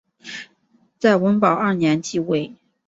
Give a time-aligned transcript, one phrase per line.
[0.97, 2.55] 在文保二年即位。